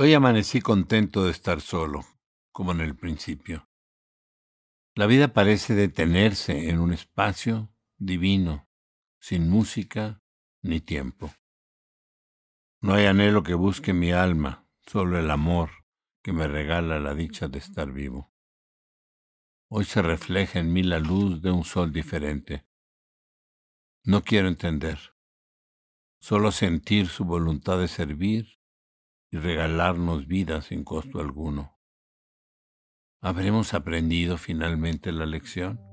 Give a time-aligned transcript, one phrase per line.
[0.00, 2.04] Hoy amanecí contento de estar solo,
[2.52, 3.68] como en el principio.
[4.94, 8.68] La vida parece detenerse en un espacio divino,
[9.18, 10.22] sin música
[10.62, 11.34] ni tiempo.
[12.80, 15.70] No hay anhelo que busque mi alma, solo el amor
[16.22, 18.32] que me regala la dicha de estar vivo.
[19.68, 22.68] Hoy se refleja en mí la luz de un sol diferente.
[24.04, 25.16] No quiero entender,
[26.20, 28.57] solo sentir su voluntad de servir
[29.30, 31.78] y regalarnos vida sin costo alguno.
[33.20, 35.87] ¿Habremos aprendido finalmente la lección?